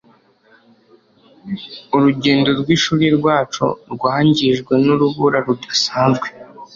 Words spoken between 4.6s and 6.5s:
nurubura rudasanzwe.